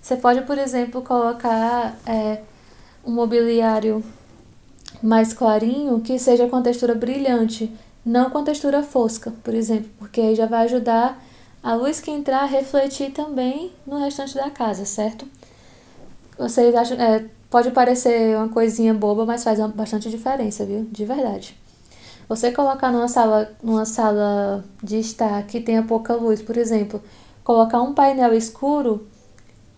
Você 0.00 0.16
pode, 0.16 0.42
por 0.42 0.58
exemplo, 0.58 1.02
colocar 1.02 1.98
é, 2.06 2.40
um 3.04 3.12
mobiliário 3.12 4.02
mais 5.02 5.32
clarinho 5.32 6.00
que 6.00 6.18
seja 6.18 6.48
com 6.48 6.62
textura 6.62 6.94
brilhante, 6.94 7.72
não 8.04 8.30
com 8.30 8.42
textura 8.42 8.82
fosca, 8.82 9.32
por 9.44 9.54
exemplo, 9.54 9.90
porque 9.98 10.20
aí 10.20 10.34
já 10.34 10.46
vai 10.46 10.64
ajudar 10.64 11.22
a 11.62 11.74
luz 11.74 12.00
que 12.00 12.10
entrar 12.10 12.42
a 12.42 12.46
refletir 12.46 13.12
também 13.12 13.70
no 13.86 13.98
restante 13.98 14.34
da 14.34 14.50
casa, 14.50 14.84
certo? 14.84 15.26
Vocês 16.38 16.74
acham, 16.74 16.98
é, 16.98 17.26
pode 17.50 17.70
parecer 17.70 18.36
uma 18.36 18.48
coisinha 18.48 18.94
boba, 18.94 19.26
mas 19.26 19.44
faz 19.44 19.60
bastante 19.74 20.08
diferença, 20.08 20.64
viu? 20.64 20.86
De 20.90 21.04
verdade. 21.04 21.59
Você 22.30 22.52
colocar 22.52 22.92
numa 22.92 23.08
sala, 23.08 23.50
numa 23.60 23.84
sala 23.84 24.64
de 24.80 25.00
estar 25.00 25.42
que 25.48 25.60
tenha 25.60 25.82
pouca 25.82 26.14
luz, 26.14 26.40
por 26.40 26.56
exemplo, 26.56 27.02
colocar 27.42 27.82
um 27.82 27.92
painel 27.92 28.32
escuro, 28.32 29.04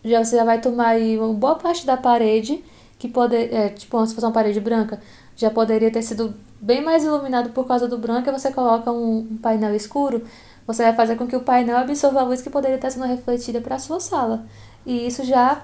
já 0.04 0.22
você 0.22 0.36
já 0.36 0.44
vai 0.44 0.60
tomar 0.60 0.88
aí 0.88 1.18
uma 1.18 1.32
boa 1.32 1.54
parte 1.54 1.86
da 1.86 1.96
parede 1.96 2.62
que 2.98 3.08
poder, 3.08 3.54
é, 3.54 3.70
tipo, 3.70 4.06
se 4.06 4.14
fosse 4.14 4.26
uma 4.26 4.34
parede 4.34 4.60
branca, 4.60 5.00
já 5.34 5.50
poderia 5.50 5.90
ter 5.90 6.02
sido 6.02 6.34
bem 6.60 6.84
mais 6.84 7.02
iluminado 7.04 7.48
por 7.54 7.66
causa 7.66 7.88
do 7.88 7.96
branco, 7.96 8.28
e 8.28 8.32
você 8.32 8.52
coloca 8.52 8.92
um, 8.92 9.20
um 9.20 9.38
painel 9.38 9.74
escuro, 9.74 10.22
você 10.66 10.82
vai 10.82 10.94
fazer 10.94 11.16
com 11.16 11.26
que 11.26 11.34
o 11.34 11.40
painel 11.40 11.78
absorva 11.78 12.20
a 12.20 12.24
luz 12.24 12.42
que 12.42 12.50
poderia 12.50 12.76
estar 12.76 12.90
sendo 12.90 13.06
refletida 13.06 13.62
para 13.62 13.76
a 13.76 13.78
sua 13.78 13.98
sala. 13.98 14.44
E 14.84 15.06
isso 15.06 15.24
já 15.24 15.62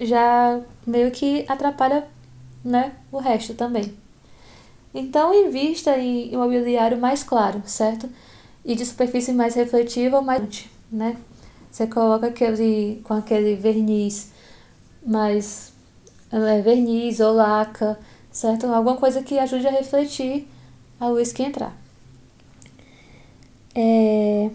já 0.00 0.58
meio 0.86 1.10
que 1.10 1.44
atrapalha, 1.46 2.08
né, 2.64 2.92
o 3.12 3.18
resto 3.18 3.52
também. 3.52 4.01
Então, 4.94 5.32
invista 5.34 5.96
em 5.98 6.32
imobiliário 6.32 6.98
mais 6.98 7.22
claro, 7.22 7.62
certo? 7.66 8.08
E 8.64 8.74
de 8.74 8.84
superfície 8.84 9.32
mais 9.32 9.54
refletiva 9.54 10.18
ou 10.18 10.22
mais, 10.22 10.66
né? 10.90 11.16
Você 11.70 11.86
coloca 11.86 12.26
aquele 12.26 13.00
com 13.04 13.14
aquele 13.14 13.56
verniz 13.56 14.30
mais 15.04 15.72
é, 16.30 16.60
verniz 16.62 17.20
ou 17.20 17.32
laca, 17.32 17.98
certo? 18.30 18.66
Alguma 18.66 18.96
coisa 18.96 19.22
que 19.22 19.38
ajude 19.38 19.66
a 19.66 19.70
refletir 19.70 20.46
a 21.00 21.08
luz 21.08 21.32
que 21.32 21.42
entrar. 21.42 21.76
É... 23.74 24.50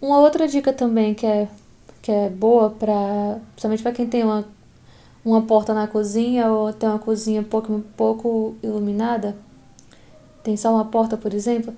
Uma 0.00 0.18
outra 0.18 0.48
dica 0.48 0.72
também 0.72 1.14
que 1.14 1.26
é, 1.26 1.48
que 2.02 2.10
é 2.10 2.28
boa 2.28 2.70
para, 2.70 3.40
principalmente 3.52 3.82
para 3.82 3.92
quem 3.92 4.06
tem 4.08 4.24
uma, 4.24 4.44
uma 5.24 5.42
porta 5.42 5.72
na 5.72 5.86
cozinha 5.86 6.50
ou 6.50 6.72
tem 6.72 6.88
uma 6.88 6.98
cozinha 6.98 7.42
pouco, 7.42 7.82
pouco 7.96 8.56
iluminada, 8.62 9.36
tem 10.42 10.56
só 10.56 10.74
uma 10.74 10.84
porta, 10.84 11.16
por 11.16 11.32
exemplo, 11.32 11.74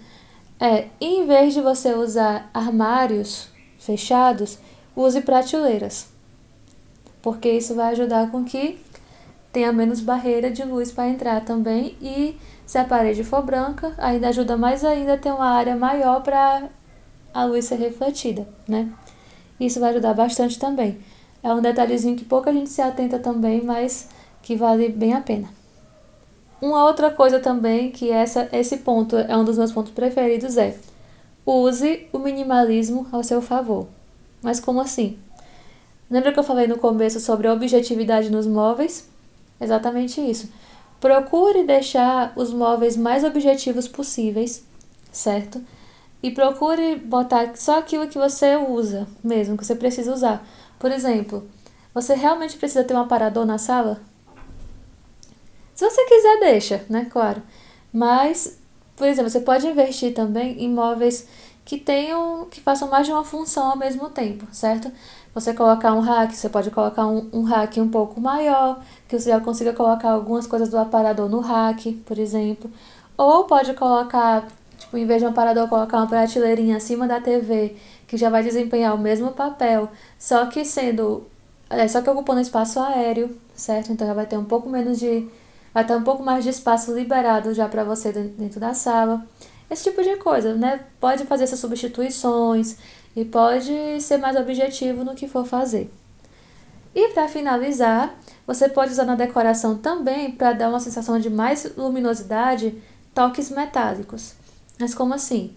é, 0.59 0.89
em 1.01 1.27
vez 1.27 1.53
de 1.53 1.61
você 1.61 1.93
usar 1.95 2.49
armários 2.55 3.49
fechados, 3.79 4.59
use 4.97 5.21
prateleiras 5.21 6.15
porque 7.25 7.51
isso 7.51 7.75
vai 7.75 7.93
ajudar 7.93 8.31
com 8.31 8.45
que 8.45 8.79
tenha 9.51 9.73
menos 9.73 10.01
barreira 10.01 10.51
de 10.51 10.63
luz 10.63 10.93
para 10.93 11.09
entrar 11.09 11.43
também 11.43 11.97
e 12.03 12.37
se 12.67 12.77
a 12.77 12.85
parede 12.85 13.25
for 13.25 13.43
branca, 13.43 13.95
ainda 13.97 14.29
ajuda 14.29 14.59
mais 14.59 14.85
ainda 14.85 15.15
a 15.15 15.17
ter 15.17 15.33
uma 15.33 15.49
área 15.49 15.75
maior 15.75 16.23
para 16.23 16.69
a 17.33 17.45
luz 17.47 17.65
ser 17.65 17.77
refletida, 17.77 18.47
né? 18.69 18.93
Isso 19.59 19.81
vai 19.81 19.91
ajudar 19.91 20.13
bastante 20.13 20.59
também. 20.59 20.99
É 21.45 21.53
um 21.53 21.61
detalhezinho 21.61 22.17
que 22.17 22.25
pouca 22.25 22.51
gente 22.51 22.71
se 22.71 22.81
atenta 22.81 23.19
também, 23.19 23.63
mas 23.63 24.09
que 24.43 24.57
vale 24.57 24.89
bem 24.89 25.13
a 25.13 25.21
pena. 25.21 25.51
Uma 26.59 26.87
outra 26.87 27.11
coisa 27.11 27.39
também 27.39 27.91
que 27.91 28.11
essa 28.11 28.49
esse 28.51 28.79
ponto 28.79 29.15
é 29.15 29.37
um 29.37 29.45
dos 29.45 29.59
meus 29.59 29.71
pontos 29.71 29.93
preferidos 29.93 30.57
é 30.57 30.75
use 31.45 32.07
o 32.11 32.19
minimalismo 32.19 33.07
ao 33.13 33.23
seu 33.23 33.43
favor. 33.43 33.87
Mas 34.41 34.59
como 34.59 34.81
assim? 34.81 35.19
Lembra 36.11 36.33
que 36.33 36.39
eu 36.39 36.45
falei 36.45 36.67
no 36.67 36.79
começo 36.79 37.21
sobre 37.21 37.47
a 37.47 37.53
objetividade 37.53 38.31
nos 38.31 38.47
móveis? 38.47 39.07
Exatamente 39.61 40.23
isso. 40.23 40.49
Procure 40.99 41.65
deixar 41.65 42.33
os 42.37 42.55
móveis 42.55 42.97
mais 42.97 43.23
objetivos 43.23 43.87
possíveis, 43.87 44.65
certo? 45.13 45.61
E 46.23 46.31
procure 46.31 46.97
botar 46.97 47.55
só 47.55 47.79
aquilo 47.81 48.09
que 48.09 48.17
você 48.17 48.57
usa 48.57 49.07
mesmo, 49.23 49.59
que 49.59 49.67
você 49.67 49.75
precisa 49.75 50.11
usar. 50.11 50.43
Por 50.79 50.91
exemplo, 50.91 51.49
você 51.93 52.15
realmente 52.15 52.57
precisa 52.57 52.85
ter 52.85 52.95
um 52.95 53.01
aparador 53.01 53.47
na 53.47 53.59
sala? 53.59 54.01
Se 55.75 55.89
você 55.89 56.05
quiser, 56.05 56.41
deixa, 56.41 56.85
né? 56.89 57.07
Claro. 57.11 57.43
Mas, 57.93 58.59
por 58.97 59.07
exemplo, 59.07 59.31
você 59.31 59.41
pode 59.41 59.67
investir 59.67 60.15
também 60.15 60.63
em 60.63 60.69
móveis 60.69 61.27
que 61.65 61.79
tenham, 61.79 62.47
que 62.51 62.61
façam 62.61 62.89
mais 62.89 63.07
de 63.07 63.13
uma 63.13 63.25
função 63.25 63.71
ao 63.71 63.77
mesmo 63.77 64.11
tempo, 64.11 64.47
certo? 64.53 64.91
Você 65.35 65.53
colocar 65.55 65.95
um 65.95 66.01
rack, 66.01 66.37
você 66.37 66.49
pode 66.49 66.71
colocar 66.71 67.07
um, 67.07 67.29
um 67.33 67.43
rack 67.43 67.81
um 67.81 67.89
pouco 67.89 68.21
maior, 68.21 68.81
que 69.09 69.19
você 69.19 69.31
já 69.31 69.41
consiga 69.41 69.73
colocar 69.73 70.11
algumas 70.11 70.47
coisas 70.47 70.69
do 70.69 70.79
aparador 70.79 71.29
no 71.29 71.41
rack, 71.41 71.93
por 72.07 72.19
exemplo. 72.19 72.71
Ou 73.17 73.45
pode 73.45 73.75
colocar, 73.75 74.47
tipo, 74.79 74.97
em 74.97 75.07
vez 75.07 75.21
de 75.21 75.27
um 75.27 75.31
aparador, 75.31 75.69
colocar 75.69 75.97
uma 75.97 76.07
prateleirinha 76.07 76.77
acima 76.77 77.09
da 77.09 77.21
TV, 77.21 77.77
que 78.07 78.17
já 78.17 78.31
vai 78.31 78.43
desempenhar 78.43 78.95
o 78.95 78.99
mesmo 78.99 79.33
papel, 79.33 79.91
só 80.19 80.47
que 80.47 80.65
sendo. 80.65 81.27
É, 81.71 81.89
só 81.89 82.03
que 82.03 82.11
ocupando 82.11 82.41
espaço 82.41 82.79
aéreo, 82.81 83.37
certo? 83.55 83.93
Então 83.93 84.07
já 84.07 84.15
vai 84.15 84.27
ter 84.27 84.37
um 84.37 84.45
pouco 84.45 84.69
menos 84.69 84.99
de. 84.99 85.29
Vai 85.73 85.85
ter 85.85 85.97
um 85.97 86.05
pouco 86.05 86.23
mais 86.23 86.45
de 86.45 86.51
espaço 86.51 86.95
liberado 86.95 87.53
já 87.53 87.69
para 87.69 87.83
você 87.85 88.13
dentro 88.13 88.61
da 88.61 88.75
sala. 88.75 89.27
Esse 89.69 89.85
tipo 89.85 90.03
de 90.03 90.17
coisa, 90.17 90.55
né? 90.55 90.81
Pode 91.01 91.25
fazer 91.25 91.45
essas 91.45 91.59
substituições 91.59 92.77
e 93.17 93.25
pode 93.25 94.01
ser 94.01 94.19
mais 94.19 94.37
objetivo 94.37 95.05
no 95.05 95.15
que 95.15 95.27
for 95.27 95.45
fazer. 95.45 95.91
E 96.95 97.09
para 97.09 97.27
finalizar, 97.27 98.17
você 98.47 98.69
pode 98.69 98.93
usar 98.93 99.05
na 99.05 99.17
decoração 99.17 99.77
também 99.77 100.31
para 100.31 100.53
dar 100.53 100.69
uma 100.69 100.79
sensação 100.79 101.19
de 101.19 101.29
mais 101.29 101.75
luminosidade, 101.77 102.81
toques 103.13 103.51
metálicos. 103.51 104.35
Mas 104.79 104.95
como 104.95 105.15
assim? 105.15 105.55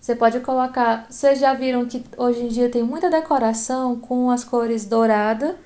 Você 0.00 0.14
pode 0.14 0.40
colocar. 0.40 1.06
Vocês 1.10 1.38
já 1.38 1.52
viram 1.52 1.84
que 1.84 2.02
hoje 2.16 2.44
em 2.44 2.48
dia 2.48 2.70
tem 2.70 2.82
muita 2.82 3.10
decoração 3.10 3.98
com 3.98 4.30
as 4.30 4.42
cores 4.42 4.86
dourada 4.86 5.56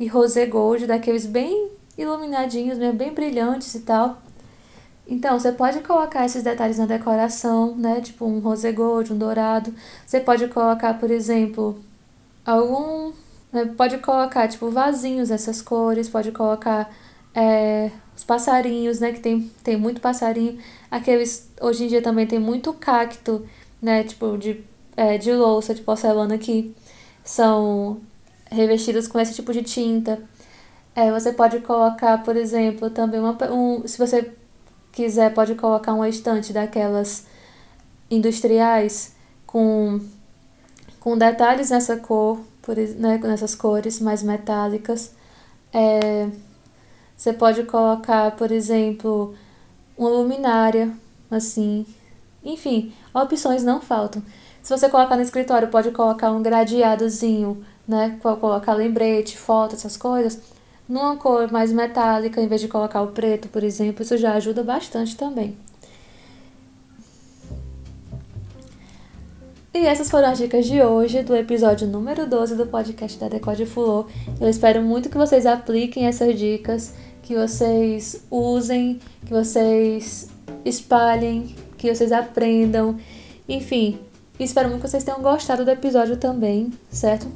e 0.00 0.06
rosé 0.06 0.46
gold, 0.46 0.86
daqueles 0.86 1.26
bem 1.26 1.70
iluminadinhos, 1.96 2.78
bem 2.94 3.12
brilhantes 3.12 3.74
e 3.74 3.80
tal. 3.80 4.18
Então, 5.06 5.38
você 5.38 5.52
pode 5.52 5.80
colocar 5.80 6.24
esses 6.24 6.42
detalhes 6.42 6.78
na 6.78 6.86
decoração, 6.86 7.76
né? 7.76 8.00
Tipo 8.00 8.24
um 8.24 8.38
rosé 8.38 8.72
gold, 8.72 9.12
um 9.12 9.18
dourado. 9.18 9.74
Você 10.06 10.20
pode 10.20 10.48
colocar, 10.48 10.98
por 10.98 11.10
exemplo, 11.10 11.78
algum. 12.46 13.12
Né? 13.52 13.66
Pode 13.76 13.98
colocar, 13.98 14.48
tipo, 14.48 14.70
vasinhos 14.70 15.28
dessas 15.28 15.60
cores, 15.60 16.08
pode 16.08 16.32
colocar 16.32 16.90
é, 17.34 17.90
os 18.16 18.24
passarinhos, 18.24 19.00
né? 19.00 19.12
Que 19.12 19.20
tem, 19.20 19.50
tem 19.62 19.76
muito 19.76 20.00
passarinho. 20.00 20.58
Aqueles. 20.90 21.50
Hoje 21.60 21.84
em 21.84 21.88
dia 21.88 22.00
também 22.00 22.26
tem 22.26 22.38
muito 22.38 22.72
cacto, 22.72 23.46
né? 23.82 24.04
Tipo, 24.04 24.38
de, 24.38 24.64
é, 24.96 25.18
de 25.18 25.32
louça, 25.32 25.74
de 25.74 25.82
porcelana 25.82 26.38
que 26.38 26.74
são 27.24 28.00
revestidos 28.50 29.08
com 29.08 29.18
esse 29.18 29.34
tipo 29.34 29.52
de 29.52 29.62
tinta. 29.62 30.22
É, 30.94 31.10
você 31.10 31.32
pode 31.32 31.60
colocar, 31.60 32.22
por 32.22 32.36
exemplo, 32.36 32.90
também 32.90 33.20
uma. 33.20 33.36
Um, 33.52 33.86
se 33.86 33.98
você 33.98 34.32
quiser, 34.92 35.34
pode 35.34 35.54
colocar 35.54 35.94
uma 35.94 36.08
estante 36.08 36.52
daquelas 36.52 37.26
industriais 38.10 39.14
com, 39.46 40.00
com 41.00 41.16
detalhes 41.16 41.70
nessa 41.70 41.96
cor, 41.96 42.40
por, 42.60 42.76
né, 42.76 43.18
nessas 43.18 43.54
cores 43.54 44.00
mais 44.00 44.22
metálicas. 44.22 45.12
É, 45.72 46.28
você 47.16 47.32
pode 47.32 47.62
colocar, 47.64 48.32
por 48.36 48.52
exemplo, 48.52 49.34
uma 49.96 50.10
luminária, 50.10 50.92
assim. 51.30 51.86
Enfim, 52.44 52.92
opções 53.14 53.62
não 53.62 53.80
faltam. 53.80 54.22
Se 54.62 54.76
você 54.76 54.88
colocar 54.88 55.16
no 55.16 55.22
escritório, 55.22 55.68
pode 55.68 55.90
colocar 55.90 56.30
um 56.30 56.42
gradeadozinho, 56.42 57.64
né? 57.86 58.18
Colocar 58.22 58.74
lembrete, 58.74 59.36
foto, 59.36 59.74
essas 59.74 59.96
coisas. 59.96 60.40
Numa 60.88 61.16
cor 61.16 61.50
mais 61.50 61.72
metálica, 61.72 62.40
em 62.40 62.46
vez 62.48 62.60
de 62.60 62.68
colocar 62.68 63.02
o 63.02 63.08
preto, 63.08 63.48
por 63.48 63.62
exemplo, 63.62 64.02
isso 64.02 64.16
já 64.16 64.34
ajuda 64.34 64.62
bastante 64.62 65.16
também. 65.16 65.56
E 69.74 69.86
essas 69.86 70.10
foram 70.10 70.28
as 70.28 70.38
dicas 70.38 70.66
de 70.66 70.82
hoje 70.82 71.22
do 71.22 71.34
episódio 71.34 71.88
número 71.88 72.28
12 72.28 72.56
do 72.56 72.66
podcast 72.66 73.18
da 73.18 73.28
Decode 73.28 73.64
Fulô. 73.64 74.06
Eu 74.38 74.48
espero 74.48 74.82
muito 74.82 75.08
que 75.08 75.16
vocês 75.16 75.46
apliquem 75.46 76.06
essas 76.06 76.38
dicas, 76.38 76.94
que 77.22 77.34
vocês 77.34 78.22
usem, 78.30 79.00
que 79.24 79.32
vocês 79.32 80.28
espalhem, 80.64 81.56
que 81.82 81.94
vocês 81.94 82.12
aprendam. 82.12 82.96
Enfim, 83.48 83.98
espero 84.38 84.68
muito 84.68 84.82
que 84.82 84.88
vocês 84.88 85.02
tenham 85.02 85.20
gostado 85.20 85.64
do 85.64 85.70
episódio 85.70 86.16
também, 86.16 86.72
certo? 86.90 87.26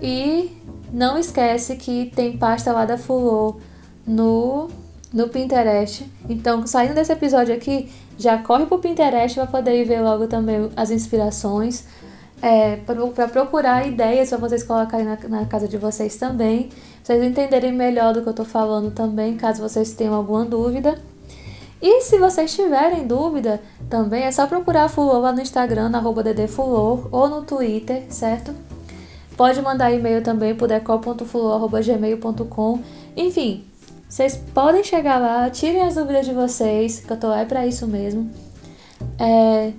E 0.00 0.50
não 0.92 1.18
esquece 1.18 1.76
que 1.76 2.12
tem 2.14 2.36
pasta 2.36 2.72
lá 2.72 2.84
da 2.84 2.98
Fulô 2.98 3.56
no, 4.06 4.68
no 5.12 5.28
Pinterest. 5.28 6.06
Então, 6.28 6.66
saindo 6.66 6.94
desse 6.94 7.12
episódio 7.12 7.54
aqui, 7.54 7.90
já 8.18 8.36
corre 8.38 8.66
pro 8.66 8.78
Pinterest 8.78 9.36
para 9.36 9.46
poder 9.46 9.84
ver 9.84 10.02
logo 10.02 10.26
também 10.26 10.70
as 10.76 10.90
inspirações. 10.90 11.84
É, 12.42 12.76
para 12.76 13.28
procurar 13.28 13.86
ideias 13.86 14.30
para 14.30 14.38
vocês 14.38 14.62
colocarem 14.62 15.04
na, 15.04 15.16
na 15.28 15.46
casa 15.46 15.66
de 15.66 15.78
vocês 15.78 16.16
também. 16.16 16.68
Vocês 17.02 17.22
entenderem 17.22 17.72
melhor 17.72 18.12
do 18.12 18.22
que 18.22 18.28
eu 18.28 18.34
tô 18.34 18.44
falando 18.44 18.90
também, 18.90 19.36
caso 19.36 19.62
vocês 19.62 19.92
tenham 19.92 20.14
alguma 20.14 20.44
dúvida. 20.44 20.98
E 21.82 22.02
se 22.02 22.18
vocês 22.18 22.54
tiverem 22.54 23.06
dúvida, 23.06 23.62
também 23.88 24.24
é 24.24 24.32
só 24.32 24.46
procurar 24.46 24.84
a 24.84 24.88
Fulô 24.88 25.18
lá 25.18 25.32
no 25.32 25.40
Instagram, 25.40 25.88
na 25.88 25.96
arroba 25.98 26.22
ou 27.10 27.28
no 27.28 27.42
Twitter, 27.42 28.04
certo? 28.10 28.54
Pode 29.36 29.60
mandar 29.62 29.90
e-mail 29.90 30.22
também 30.22 30.54
por 30.54 30.68
decol.fulô.gmail.com. 30.68 32.80
Enfim, 33.16 33.64
vocês 34.06 34.36
podem 34.52 34.84
chegar 34.84 35.18
lá, 35.18 35.48
tirem 35.48 35.80
as 35.80 35.94
dúvidas 35.94 36.26
de 36.26 36.34
vocês, 36.34 37.00
que 37.00 37.10
eu 37.10 37.16
tô 37.16 37.28
lá 37.28 37.42
para 37.46 37.66
isso 37.66 37.86
mesmo. 37.86 38.30
É, 39.18 39.72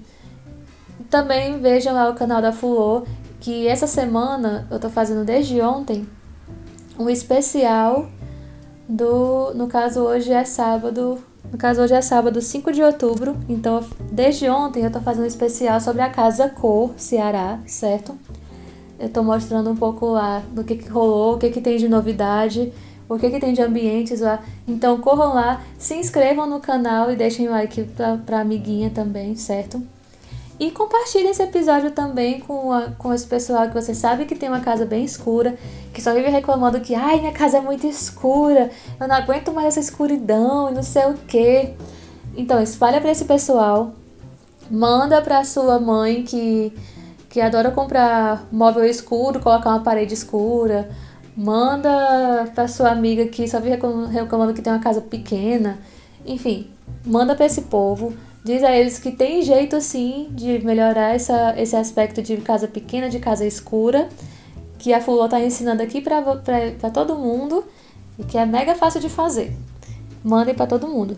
também 1.09 1.59
vejam 1.59 1.93
lá 1.93 2.09
o 2.09 2.15
canal 2.15 2.41
da 2.41 2.51
Fulô, 2.51 3.03
que 3.39 3.67
essa 3.67 3.85
semana 3.85 4.67
eu 4.71 4.79
tô 4.79 4.89
fazendo 4.89 5.23
desde 5.25 5.61
ontem 5.61 6.07
um 6.97 7.07
especial 7.09 8.07
do. 8.87 9.53
No 9.53 9.67
caso, 9.67 9.99
hoje 10.01 10.31
é 10.31 10.45
sábado. 10.45 11.21
No 11.49 11.57
caso, 11.57 11.81
hoje 11.81 11.93
é 11.93 12.01
sábado 12.01 12.41
5 12.41 12.71
de 12.71 12.83
outubro. 12.83 13.37
Então, 13.47 13.83
desde 14.11 14.49
ontem 14.49 14.83
eu 14.83 14.91
tô 14.91 14.99
fazendo 14.99 15.23
um 15.23 15.27
especial 15.27 15.79
sobre 15.79 16.01
a 16.01 16.09
Casa 16.09 16.49
Cor, 16.49 16.91
Ceará, 16.97 17.59
certo? 17.65 18.17
Eu 18.99 19.09
tô 19.09 19.23
mostrando 19.23 19.69
um 19.69 19.75
pouco 19.75 20.07
lá 20.07 20.43
do 20.51 20.63
que, 20.63 20.75
que 20.75 20.89
rolou, 20.89 21.35
o 21.35 21.37
que, 21.37 21.49
que 21.49 21.59
tem 21.59 21.77
de 21.77 21.87
novidade, 21.87 22.71
o 23.09 23.17
que, 23.17 23.29
que 23.29 23.39
tem 23.39 23.53
de 23.53 23.61
ambientes 23.61 24.21
lá. 24.21 24.43
Então 24.67 25.01
corram 25.01 25.33
lá, 25.33 25.63
se 25.77 25.95
inscrevam 25.95 26.47
no 26.47 26.59
canal 26.59 27.11
e 27.11 27.15
deixem 27.15 27.47
o 27.47 27.51
like 27.51 27.83
pra, 27.83 28.17
pra 28.17 28.41
amiguinha 28.41 28.89
também, 28.89 29.35
certo? 29.35 29.81
E 30.61 30.69
compartilhem 30.69 31.31
esse 31.31 31.41
episódio 31.41 31.89
também 31.89 32.39
com, 32.39 32.71
a, 32.71 32.91
com 32.91 33.11
esse 33.11 33.25
pessoal 33.25 33.67
que 33.67 33.73
você 33.73 33.95
sabe 33.95 34.25
que 34.25 34.35
tem 34.35 34.47
uma 34.47 34.59
casa 34.59 34.85
bem 34.85 35.03
escura, 35.03 35.57
que 35.91 35.99
só 35.99 36.13
vive 36.13 36.29
reclamando 36.29 36.79
que, 36.79 36.93
ai, 36.93 37.19
minha 37.19 37.31
casa 37.31 37.57
é 37.57 37.61
muito 37.61 37.87
escura, 37.87 38.69
eu 38.99 39.07
não 39.07 39.15
aguento 39.15 39.51
mais 39.51 39.69
essa 39.69 39.79
escuridão 39.79 40.69
e 40.69 40.73
não 40.75 40.83
sei 40.83 41.05
o 41.07 41.15
que. 41.15 41.73
Então, 42.37 42.61
espalha 42.61 43.01
para 43.01 43.09
esse 43.09 43.25
pessoal, 43.25 43.93
manda 44.69 45.19
para 45.19 45.43
sua 45.43 45.79
mãe 45.79 46.21
que 46.21 46.71
que 47.27 47.41
adora 47.41 47.71
comprar 47.71 48.47
móvel 48.51 48.85
escuro, 48.85 49.39
colocar 49.39 49.69
uma 49.69 49.79
parede 49.79 50.13
escura. 50.13 50.91
Manda 51.35 52.51
pra 52.53 52.67
sua 52.67 52.91
amiga 52.91 53.25
que 53.25 53.47
só 53.47 53.59
vive 53.59 53.79
reclamando 54.11 54.53
que 54.53 54.61
tem 54.61 54.71
uma 54.71 54.81
casa 54.83 55.01
pequena. 55.01 55.79
Enfim, 56.23 56.69
manda 57.03 57.33
para 57.33 57.47
esse 57.47 57.61
povo. 57.63 58.13
Diz 58.43 58.63
a 58.63 58.75
eles 58.75 58.97
que 58.97 59.11
tem 59.11 59.43
jeito 59.43 59.79
sim 59.81 60.29
de 60.31 60.65
melhorar 60.65 61.13
essa, 61.13 61.53
esse 61.57 61.75
aspecto 61.75 62.21
de 62.21 62.37
casa 62.37 62.67
pequena, 62.67 63.09
de 63.09 63.19
casa 63.19 63.45
escura. 63.45 64.09
Que 64.79 64.93
a 64.93 65.01
Fulô 65.01 65.29
tá 65.29 65.39
ensinando 65.39 65.83
aqui 65.83 66.01
pra 66.01 66.23
todo 66.91 67.15
mundo. 67.15 67.63
E 68.17 68.23
que 68.23 68.37
é 68.37 68.45
mega 68.45 68.73
fácil 68.73 68.99
de 68.99 69.09
fazer. 69.09 69.55
Mandem 70.23 70.55
para 70.55 70.65
todo 70.65 70.87
mundo. 70.87 71.15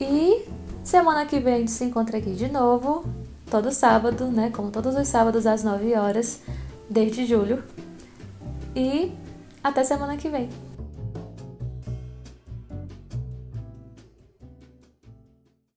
E 0.00 0.44
semana 0.84 1.26
que 1.26 1.40
vem 1.40 1.54
a 1.54 1.58
gente 1.58 1.70
se 1.70 1.84
encontra 1.84 2.18
aqui 2.18 2.32
de 2.32 2.50
novo 2.50 3.04
todo 3.50 3.70
sábado, 3.70 4.28
né? 4.28 4.50
Como 4.50 4.70
todos 4.70 4.96
os 4.96 5.06
sábados 5.08 5.46
às 5.46 5.62
9 5.62 5.94
horas, 5.94 6.40
desde 6.88 7.26
julho. 7.26 7.62
E 8.74 9.12
até 9.62 9.84
semana 9.84 10.16
que 10.16 10.28
vem. 10.28 10.48